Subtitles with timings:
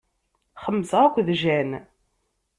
[0.63, 1.79] Xemmseɣ akked Jane.